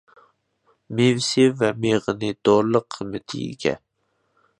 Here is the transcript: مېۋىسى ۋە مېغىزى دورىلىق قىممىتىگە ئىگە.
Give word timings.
مېۋىسى 0.99 1.45
ۋە 1.59 1.69
مېغىزى 1.85 2.31
دورىلىق 2.49 2.87
قىممىتىگە 2.97 3.45
ئىگە. 3.51 3.75